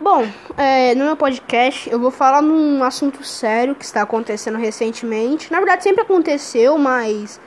Bom, 0.00 0.28
é, 0.56 0.94
no 0.94 1.06
meu 1.06 1.16
podcast 1.16 1.90
eu 1.90 1.98
vou 1.98 2.12
falar 2.12 2.40
num 2.40 2.84
assunto 2.84 3.24
sério 3.24 3.74
que 3.74 3.84
está 3.84 4.02
acontecendo 4.02 4.56
recentemente. 4.56 5.50
Na 5.50 5.58
verdade, 5.58 5.82
sempre 5.82 6.02
aconteceu, 6.02 6.78
mas 6.78 7.40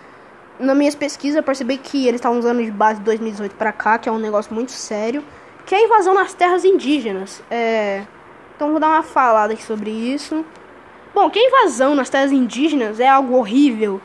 nas 0.60 0.76
minhas 0.76 0.94
pesquisas 0.94 1.38
eu 1.38 1.44
percebi 1.44 1.78
que 1.78 2.06
eles 2.06 2.20
estavam 2.20 2.38
usando 2.38 2.62
de 2.62 2.70
base 2.70 3.00
de 3.00 3.06
2018 3.06 3.56
para 3.56 3.72
cá, 3.72 3.98
que 3.98 4.10
é 4.10 4.12
um 4.12 4.20
negócio 4.20 4.54
muito 4.54 4.74
sério, 4.74 5.24
que 5.66 5.74
é 5.74 5.78
a 5.78 5.82
invasão 5.82 6.14
nas 6.14 6.34
terras 6.34 6.66
indígenas. 6.66 7.42
É, 7.50 8.04
então 8.54 8.72
vou 8.72 8.82
dar 8.82 8.90
uma 8.90 9.04
falada 9.04 9.54
aqui 9.54 9.64
sobre 9.64 9.90
isso. 9.90 10.46
Bom, 11.16 11.30
que 11.30 11.40
a 11.40 11.48
invasão 11.48 11.96
nas 11.96 12.10
terras 12.10 12.34
indígenas 12.34 13.00
é 13.00 13.08
algo 13.08 13.34
horrível. 13.34 14.02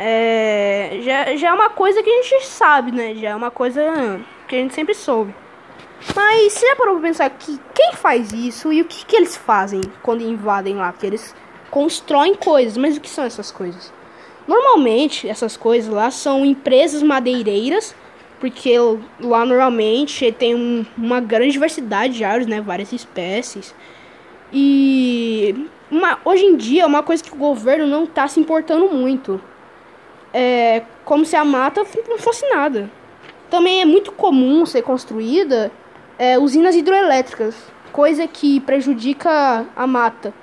É, 0.00 0.98
já, 1.02 1.36
já 1.36 1.48
é 1.50 1.52
uma 1.52 1.70
coisa 1.70 2.02
que 2.02 2.10
a 2.10 2.22
gente 2.22 2.44
sabe, 2.44 2.90
né? 2.90 3.14
Já 3.14 3.30
é 3.30 3.36
uma 3.36 3.52
coisa 3.52 4.20
que 4.48 4.56
a 4.56 4.58
gente 4.58 4.74
sempre 4.74 4.94
soube. 4.94 5.32
Mas 6.14 6.52
você 6.52 6.66
já 6.66 6.76
parou 6.76 6.94
pra 6.94 7.08
pensar 7.08 7.30
que 7.30 7.58
quem 7.74 7.92
faz 7.94 8.32
isso 8.32 8.72
e 8.72 8.80
o 8.80 8.84
que, 8.84 9.04
que 9.04 9.16
eles 9.16 9.36
fazem 9.36 9.80
quando 10.02 10.22
invadem 10.22 10.76
lá? 10.76 10.92
Porque 10.92 11.06
eles 11.06 11.34
constroem 11.70 12.34
coisas, 12.34 12.76
mas 12.76 12.96
o 12.96 13.00
que 13.00 13.08
são 13.08 13.24
essas 13.24 13.50
coisas? 13.50 13.92
Normalmente, 14.46 15.28
essas 15.28 15.56
coisas 15.56 15.92
lá 15.92 16.10
são 16.10 16.44
empresas 16.44 17.02
madeireiras, 17.02 17.94
porque 18.40 18.74
lá 19.20 19.44
normalmente 19.44 20.30
tem 20.32 20.54
um, 20.54 20.86
uma 20.96 21.20
grande 21.20 21.52
diversidade 21.52 22.14
de 22.14 22.24
árvores, 22.24 22.46
né? 22.46 22.60
Várias 22.60 22.92
espécies. 22.92 23.74
E 24.52 25.68
uma, 25.90 26.18
hoje 26.24 26.44
em 26.44 26.56
dia, 26.56 26.86
uma 26.86 27.02
coisa 27.02 27.22
que 27.22 27.32
o 27.32 27.36
governo 27.36 27.86
não 27.86 28.04
está 28.04 28.26
se 28.28 28.40
importando 28.40 28.88
muito. 28.88 29.40
É 30.32 30.82
como 31.04 31.24
se 31.24 31.36
a 31.36 31.44
mata 31.44 31.84
não 32.08 32.18
fosse 32.18 32.48
nada. 32.48 32.90
Também 33.50 33.80
é 33.80 33.84
muito 33.84 34.12
comum 34.12 34.64
ser 34.64 34.82
construída 34.82 35.70
é, 36.18 36.38
usinas 36.38 36.74
hidroelétricas, 36.74 37.54
coisa 37.92 38.26
que 38.26 38.58
prejudica 38.60 39.66
a 39.76 39.86
mata. 39.86 40.34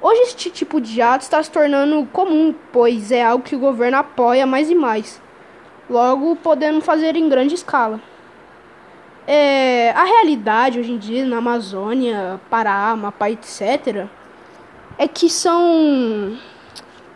Hoje 0.00 0.22
este 0.22 0.50
tipo 0.50 0.80
de 0.80 1.00
ato 1.00 1.22
está 1.22 1.40
se 1.42 1.50
tornando 1.50 2.04
comum, 2.12 2.54
pois 2.72 3.12
é 3.12 3.22
algo 3.22 3.44
que 3.44 3.54
o 3.54 3.58
governo 3.58 3.98
apoia 3.98 4.46
mais 4.46 4.70
e 4.70 4.74
mais, 4.74 5.20
logo 5.88 6.34
podendo 6.36 6.80
fazer 6.80 7.14
em 7.14 7.28
grande 7.28 7.54
escala. 7.54 8.00
É, 9.26 9.92
a 9.92 10.02
realidade 10.02 10.80
hoje 10.80 10.90
em 10.90 10.98
dia 10.98 11.24
na 11.24 11.36
Amazônia, 11.36 12.40
Pará, 12.50 12.90
Amapá, 12.90 13.30
etc., 13.30 14.06
é 14.98 15.06
que 15.06 15.30
são, 15.30 16.36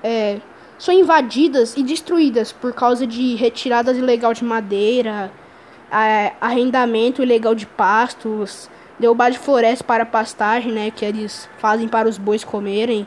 é, 0.03 0.39
são 0.79 0.95
invadidas 0.95 1.77
e 1.77 1.83
destruídas 1.83 2.53
por 2.53 2.73
causa 2.73 3.07
de 3.07 3.35
retiradas 3.35 3.97
ilegal 3.97 4.33
de 4.33 4.45
madeira, 4.45 5.33
arrendamento 5.91 7.23
ilegal 7.23 7.55
de 7.55 7.67
pastos, 7.67 8.69
derrubar 8.99 9.31
de 9.31 9.39
floresta 9.39 9.85
para 9.85 10.05
pastagem, 10.05 10.73
né, 10.73 10.91
que 10.91 11.05
eles 11.05 11.49
fazem 11.59 11.89
para 11.89 12.09
os 12.09 12.19
bois 12.19 12.45
comerem, 12.45 13.07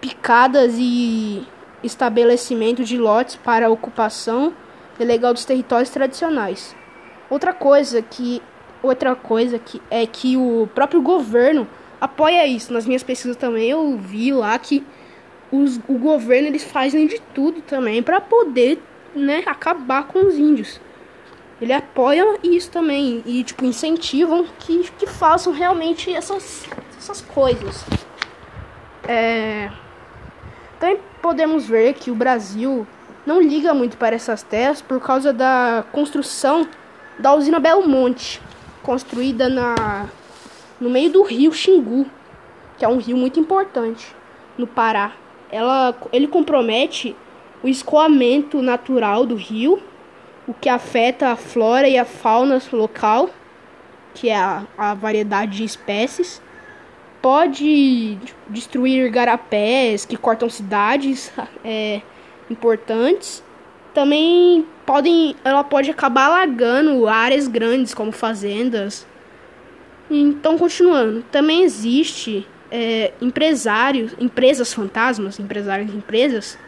picadas 0.00 0.74
e 0.78 1.46
estabelecimento 1.82 2.84
de 2.84 2.98
lotes 2.98 3.36
para 3.36 3.70
ocupação 3.70 4.52
ilegal 4.98 5.32
dos 5.32 5.44
territórios 5.44 5.90
tradicionais. 5.90 6.74
Outra 7.30 7.52
coisa 7.52 8.02
que 8.02 8.42
outra 8.82 9.14
coisa 9.14 9.60
que 9.60 9.80
é 9.88 10.04
que 10.06 10.36
o 10.36 10.68
próprio 10.74 11.00
governo 11.00 11.68
apoia 12.00 12.44
isso. 12.46 12.72
Nas 12.72 12.84
minhas 12.84 13.02
pesquisas 13.04 13.36
também 13.36 13.70
eu 13.70 13.96
vi 13.96 14.32
lá 14.32 14.58
que 14.58 14.84
os, 15.52 15.78
o 15.86 15.94
governo 15.98 16.48
eles 16.48 16.64
fazem 16.64 17.06
de 17.06 17.20
tudo 17.32 17.60
também 17.62 18.02
para 18.02 18.20
poder, 18.20 18.82
né, 19.14 19.42
acabar 19.46 20.08
com 20.08 20.26
os 20.26 20.36
índios 20.36 20.80
ele 21.62 21.72
apoia 21.72 22.40
isso 22.42 22.72
também 22.72 23.22
e 23.24 23.44
tipo 23.44 23.64
incentivam 23.64 24.44
que, 24.58 24.90
que 24.98 25.06
façam 25.06 25.52
realmente 25.52 26.12
essas, 26.12 26.66
essas 26.98 27.20
coisas. 27.20 27.84
É... 29.06 29.70
Também 30.80 30.98
podemos 31.22 31.64
ver 31.64 31.94
que 31.94 32.10
o 32.10 32.16
Brasil 32.16 32.84
não 33.24 33.40
liga 33.40 33.72
muito 33.72 33.96
para 33.96 34.16
essas 34.16 34.42
terras 34.42 34.82
por 34.82 34.98
causa 34.98 35.32
da 35.32 35.84
construção 35.92 36.66
da 37.16 37.32
usina 37.32 37.60
Belmonte, 37.60 38.42
construída 38.82 39.48
na 39.48 40.08
no 40.80 40.90
meio 40.90 41.12
do 41.12 41.22
rio 41.22 41.52
Xingu, 41.52 42.06
que 42.76 42.84
é 42.84 42.88
um 42.88 42.96
rio 42.96 43.16
muito 43.16 43.38
importante 43.38 44.12
no 44.58 44.66
Pará. 44.66 45.12
Ela, 45.48 45.94
ele 46.12 46.26
compromete 46.26 47.14
o 47.62 47.68
escoamento 47.68 48.60
natural 48.60 49.24
do 49.24 49.36
rio 49.36 49.80
o 50.46 50.54
que 50.54 50.68
afeta 50.68 51.28
a 51.28 51.36
flora 51.36 51.88
e 51.88 51.96
a 51.96 52.04
fauna 52.04 52.60
local, 52.72 53.30
que 54.14 54.28
é 54.28 54.36
a, 54.36 54.64
a 54.76 54.94
variedade 54.94 55.58
de 55.58 55.64
espécies. 55.64 56.42
Pode 57.20 58.18
destruir 58.48 59.10
garapés 59.10 60.04
que 60.04 60.16
cortam 60.16 60.50
cidades 60.50 61.32
é, 61.64 62.02
importantes. 62.50 63.42
Também 63.94 64.66
podem, 64.84 65.36
ela 65.44 65.62
pode 65.62 65.90
acabar 65.90 66.26
alagando 66.26 67.06
áreas 67.06 67.46
grandes 67.46 67.94
como 67.94 68.10
fazendas. 68.10 69.06
Então, 70.10 70.58
continuando, 70.58 71.22
também 71.30 71.62
existe 71.62 72.46
é, 72.70 73.12
empresários, 73.20 74.14
empresas 74.18 74.74
fantasmas, 74.74 75.38
empresários 75.38 75.90
de 75.90 75.96
empresas 75.96 76.58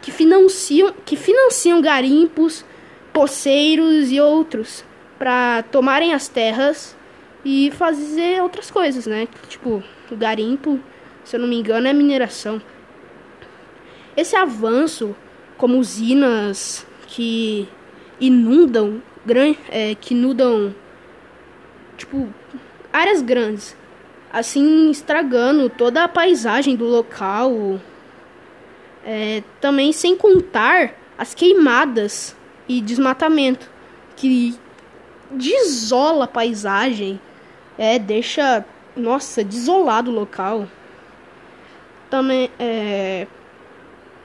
que 0.00 0.10
financiam, 0.10 0.92
que 1.04 1.14
financiam 1.14 1.80
garimpos 1.80 2.64
poceiros 3.12 4.10
e 4.10 4.20
outros 4.20 4.84
para 5.18 5.62
tomarem 5.64 6.14
as 6.14 6.28
terras 6.28 6.96
e 7.44 7.70
fazer 7.72 8.42
outras 8.42 8.70
coisas, 8.70 9.06
né? 9.06 9.28
Tipo, 9.48 9.82
o 10.10 10.16
garimpo, 10.16 10.80
se 11.24 11.36
eu 11.36 11.40
não 11.40 11.48
me 11.48 11.56
engano, 11.56 11.86
é 11.86 11.92
mineração. 11.92 12.60
Esse 14.16 14.36
avanço, 14.36 15.14
como 15.56 15.78
usinas 15.78 16.86
que 17.06 17.68
inundam, 18.20 19.02
é, 19.70 19.94
que 19.94 20.14
inundam, 20.14 20.74
tipo, 21.96 22.28
áreas 22.92 23.22
grandes, 23.22 23.76
assim 24.32 24.90
estragando 24.90 25.68
toda 25.68 26.04
a 26.04 26.08
paisagem 26.08 26.76
do 26.76 26.84
local. 26.84 27.80
É, 29.04 29.42
também 29.60 29.92
sem 29.92 30.16
contar 30.16 30.94
as 31.18 31.34
queimadas 31.34 32.36
e 32.68 32.80
desmatamento, 32.80 33.70
que 34.16 34.58
desola 35.30 36.24
a 36.24 36.28
paisagem, 36.28 37.20
é, 37.78 37.98
deixa, 37.98 38.64
nossa, 38.96 39.42
desolado 39.42 40.10
o 40.10 40.14
local. 40.14 40.68
Também, 42.10 42.50
é, 42.58 43.26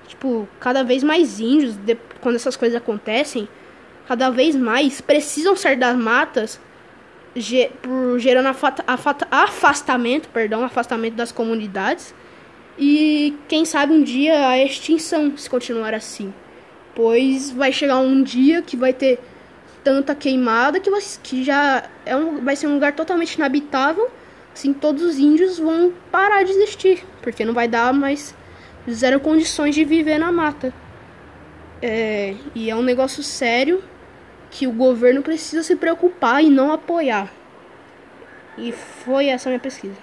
tipo, 0.08 0.48
cada 0.60 0.84
vez 0.84 1.04
mais 1.04 1.40
índios, 1.40 1.76
de, 1.78 1.96
quando 2.22 2.36
essas 2.36 2.58
coisas 2.58 2.78
acontecem, 2.78 3.48
cada 4.08 4.30
vez 4.30 4.56
mais 4.56 5.02
precisam 5.02 5.56
sair 5.56 5.78
das 5.78 5.96
matas, 5.96 6.60
ge, 7.36 7.70
por, 7.82 8.20
gerando 8.20 8.48
afata, 8.48 8.84
afata, 8.86 9.28
afastamento, 9.32 10.30
perdão, 10.30 10.64
afastamento 10.64 11.16
das 11.16 11.32
comunidades. 11.32 12.14
E 12.78 13.36
quem 13.48 13.66
sabe 13.66 13.94
um 13.94 14.04
dia 14.04 14.50
a 14.50 14.64
extinção 14.64 15.36
se 15.36 15.50
continuar 15.50 15.94
assim 15.94 16.32
pois 16.98 17.52
vai 17.52 17.72
chegar 17.72 18.00
um 18.00 18.24
dia 18.24 18.64
que 18.64 18.76
vai 18.76 18.92
ter 18.92 19.20
tanta 19.84 20.16
queimada 20.16 20.80
que, 20.80 20.90
vai, 20.90 21.00
que 21.22 21.44
já 21.44 21.84
é 22.04 22.16
um, 22.16 22.44
vai 22.44 22.56
ser 22.56 22.66
um 22.66 22.74
lugar 22.74 22.94
totalmente 22.94 23.36
inabitável. 23.36 24.10
Assim, 24.52 24.74
todos 24.74 25.04
os 25.04 25.20
índios 25.20 25.60
vão 25.60 25.94
parar 26.12 26.44
de 26.44 26.52
existir, 26.52 27.06
porque 27.22 27.46
não 27.46 27.54
vai 27.54 27.68
dar 27.68 27.94
mais 27.94 28.36
zero 28.90 29.20
condições 29.20 29.76
de 29.76 29.86
viver 29.86 30.18
na 30.18 30.32
mata. 30.32 30.74
É, 31.84 32.34
e 32.56 32.68
é 32.68 32.76
um 32.76 32.82
negócio 32.82 33.22
sério 33.22 33.84
que 34.50 34.66
o 34.66 34.72
governo 34.72 35.22
precisa 35.22 35.62
se 35.62 35.76
preocupar 35.76 36.44
e 36.44 36.50
não 36.50 36.74
apoiar. 36.74 37.32
E 38.58 38.72
foi 38.72 39.28
essa 39.28 39.50
minha 39.50 39.60
pesquisa. 39.60 39.98